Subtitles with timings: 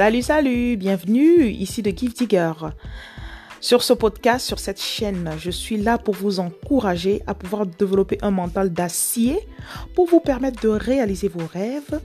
[0.00, 2.54] Salut, salut, bienvenue ici de Give Digger.
[3.60, 8.16] Sur ce podcast, sur cette chaîne, je suis là pour vous encourager à pouvoir développer
[8.22, 9.38] un mental d'acier
[9.94, 12.00] pour vous permettre de réaliser vos rêves,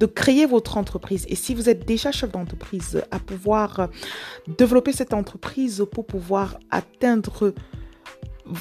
[0.00, 1.24] de créer votre entreprise.
[1.28, 3.90] Et si vous êtes déjà chef d'entreprise, à pouvoir
[4.58, 7.54] développer cette entreprise pour pouvoir atteindre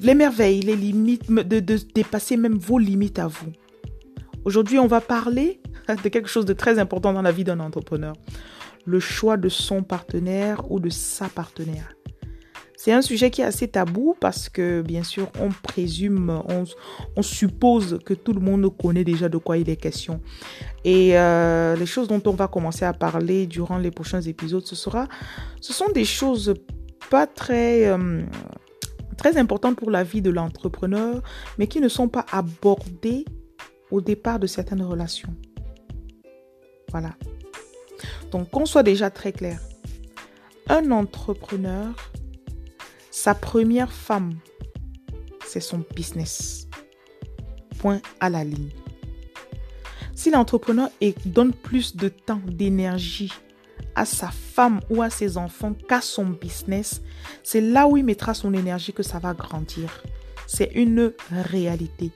[0.00, 3.52] les merveilles, les limites, de, de dépasser même vos limites à vous.
[4.46, 5.60] Aujourd'hui, on va parler
[6.02, 8.14] de quelque chose de très important dans la vie d'un entrepreneur.
[8.84, 11.94] Le choix de son partenaire ou de sa partenaire.
[12.82, 16.42] C'est un sujet qui est assez tabou parce que, bien sûr, on présume,
[17.14, 20.22] on, suppose que tout le monde connaît déjà de quoi il est question.
[20.86, 24.74] Et euh, les choses dont on va commencer à parler durant les prochains épisodes, ce,
[24.74, 25.08] sera,
[25.60, 26.54] ce sont des choses
[27.10, 28.22] pas très, euh,
[29.18, 31.22] très importantes pour la vie de l'entrepreneur,
[31.58, 33.26] mais qui ne sont pas abordées
[33.90, 35.34] au départ de certaines relations.
[36.90, 37.10] Voilà.
[38.30, 39.60] Donc, qu'on soit déjà très clair.
[40.68, 41.94] Un entrepreneur,
[43.10, 44.34] sa première femme,
[45.46, 46.68] c'est son business.
[47.78, 48.70] Point à la ligne.
[50.14, 50.90] Si l'entrepreneur
[51.24, 53.32] donne plus de temps, d'énergie
[53.94, 57.02] à sa femme ou à ses enfants qu'à son business,
[57.42, 60.02] c'est là où il mettra son énergie que ça va grandir.
[60.46, 62.10] C'est une réalité.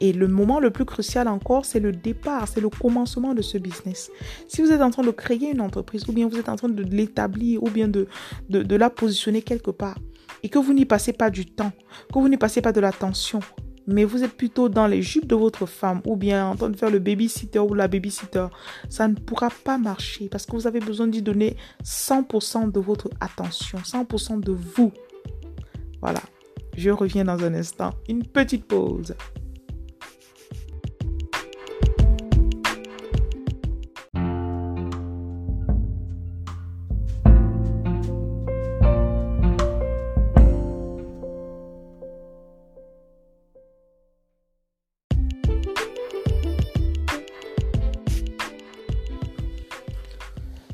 [0.00, 3.58] Et le moment le plus crucial encore, c'est le départ, c'est le commencement de ce
[3.58, 4.10] business.
[4.48, 6.68] Si vous êtes en train de créer une entreprise, ou bien vous êtes en train
[6.68, 8.06] de l'établir, ou bien de,
[8.50, 9.98] la positionner quelque part,
[10.42, 11.72] et que vous n'y passez pas du temps,
[12.12, 13.40] que vous n'y passez pas de l'attention,
[13.86, 16.76] mais vous êtes plutôt dans les jupes de votre femme ou bien en train de
[16.76, 18.46] faire le babysitter ou la babysitter,
[18.88, 23.08] ça ne pourra pas marcher parce que vous avez besoin d'y donner 100% de votre
[23.20, 24.92] attention, 100% de vous.
[26.00, 26.20] Voilà,
[26.76, 27.94] je reviens dans un instant.
[28.08, 29.14] Une petite pause.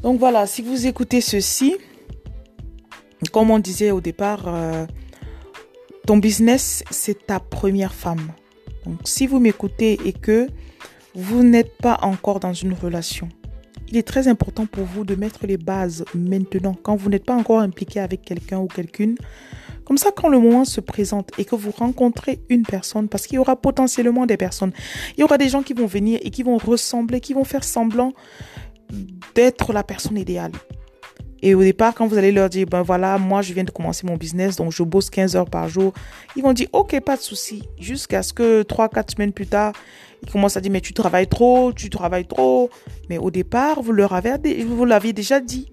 [0.02, 1.76] Donc voilà, si vous écoutez ceci,
[3.30, 4.84] comme on disait au départ, euh,
[6.06, 8.32] ton business, c'est ta première femme.
[8.84, 10.48] Donc si vous m'écoutez et que
[11.14, 13.28] vous n'êtes pas encore dans une relation,
[13.88, 17.36] il est très important pour vous de mettre les bases maintenant, quand vous n'êtes pas
[17.36, 19.16] encore impliqué avec quelqu'un ou quelqu'une.
[19.84, 23.36] Comme ça, quand le moment se présente et que vous rencontrez une personne, parce qu'il
[23.36, 24.72] y aura potentiellement des personnes,
[25.16, 27.62] il y aura des gens qui vont venir et qui vont ressembler, qui vont faire
[27.62, 28.14] semblant
[29.34, 30.52] d'être la personne idéale.
[31.44, 34.06] Et au départ, quand vous allez leur dire, ben voilà, moi je viens de commencer
[34.06, 35.92] mon business, donc je bosse 15 heures par jour,
[36.36, 37.64] ils vont dire, ok, pas de souci.
[37.80, 39.72] Jusqu'à ce que 3-4 semaines plus tard,
[40.22, 42.70] ils commencent à dire, mais tu travailles trop, tu travailles trop.
[43.10, 45.72] Mais au départ, vous leur avez, vous l'aviez déjà dit.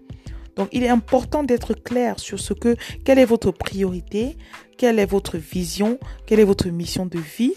[0.56, 2.76] Donc, il est important d'être clair sur ce que,
[3.06, 4.38] quelle est votre priorité,
[4.78, 7.54] quelle est votre vision, quelle est votre mission de vie.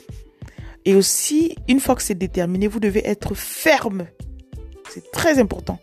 [0.84, 4.06] Et aussi, une fois que c'est déterminé, vous devez être ferme
[4.92, 5.78] c'est très important.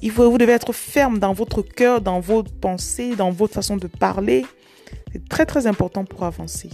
[0.00, 3.76] Il faut, vous devez être ferme dans votre cœur, dans vos pensées, dans votre façon
[3.76, 4.44] de parler.
[5.12, 6.70] C'est très très important pour avancer.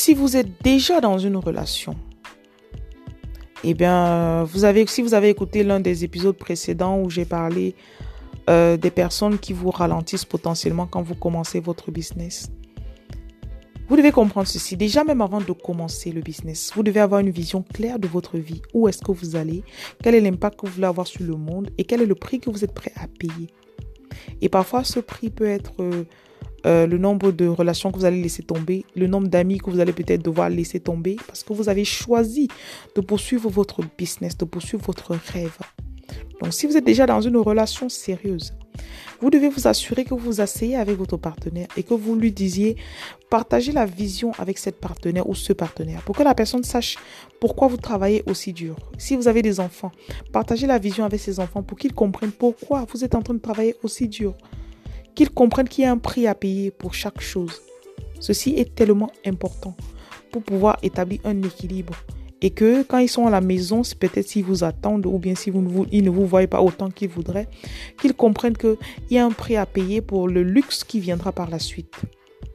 [0.00, 1.94] Si vous êtes déjà dans une relation,
[3.64, 7.74] eh bien, vous avez, si vous avez écouté l'un des épisodes précédents où j'ai parlé
[8.48, 12.50] euh, des personnes qui vous ralentissent potentiellement quand vous commencez votre business,
[13.90, 14.74] vous devez comprendre ceci.
[14.74, 18.38] Déjà, même avant de commencer le business, vous devez avoir une vision claire de votre
[18.38, 18.62] vie.
[18.72, 19.62] Où est-ce que vous allez?
[20.02, 21.68] Quel est l'impact que vous voulez avoir sur le monde?
[21.76, 23.48] Et quel est le prix que vous êtes prêt à payer?
[24.40, 26.04] Et parfois, ce prix peut être euh,
[26.66, 29.80] euh, le nombre de relations que vous allez laisser tomber, le nombre d'amis que vous
[29.80, 32.48] allez peut-être devoir laisser tomber parce que vous avez choisi
[32.94, 35.56] de poursuivre votre business, de poursuivre votre rêve.
[36.40, 38.52] Donc si vous êtes déjà dans une relation sérieuse,
[39.20, 42.32] vous devez vous assurer que vous vous asseyez avec votre partenaire et que vous lui
[42.32, 42.76] disiez
[43.28, 46.96] partagez la vision avec cette partenaire ou ce partenaire pour que la personne sache
[47.40, 48.76] pourquoi vous travaillez aussi dur.
[48.98, 49.92] Si vous avez des enfants,
[50.32, 53.40] partagez la vision avec ces enfants pour qu'ils comprennent pourquoi vous êtes en train de
[53.40, 54.34] travailler aussi dur
[55.14, 57.62] qu'ils comprennent qu'il y a un prix à payer pour chaque chose.
[58.20, 59.74] Ceci est tellement important
[60.30, 61.94] pour pouvoir établir un équilibre.
[62.42, 65.34] Et que quand ils sont à la maison, c'est peut-être s'ils vous attendent ou bien
[65.34, 65.52] si
[65.92, 67.48] ils ne vous voient pas autant qu'ils voudraient,
[68.00, 68.76] qu'ils comprennent qu'il
[69.10, 71.96] y a un prix à payer pour le luxe qui viendra par la suite.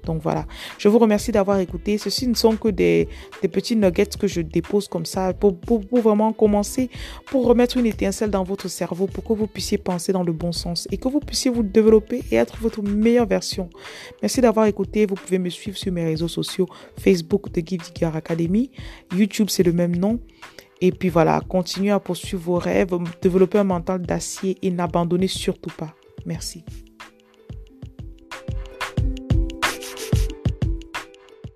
[0.06, 0.46] Donc voilà,
[0.78, 1.98] je vous remercie d'avoir écouté.
[1.98, 3.08] Ceci ne sont que des,
[3.52, 5.56] petits nuggets que je dépose comme ça pour,
[5.92, 6.90] vraiment commencer,
[7.26, 10.52] pour remettre une étincelle dans votre cerveau, pour que vous puissiez penser dans le bon
[10.52, 13.70] sens et que vous puissiez vous développer et être votre meilleure version.
[14.22, 15.06] Merci d'avoir écouté.
[15.06, 16.68] Vous pouvez me suivre sur mes réseaux sociaux,
[16.98, 18.72] Facebook de Give Digger Academy,
[19.16, 20.20] YouTube c'est le même nom.
[20.82, 25.72] Et puis voilà, continuez à poursuivre vos rêves, développer un mental d'acier et n'abandonnez surtout
[25.76, 25.96] pas.
[26.26, 26.64] Merci.